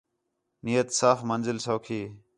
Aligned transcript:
نیت 0.65 0.87
صاف 0.99 1.19
منزل 1.29 1.57
سَوکھی 1.67 2.01